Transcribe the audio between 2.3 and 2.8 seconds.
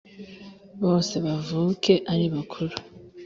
bakuru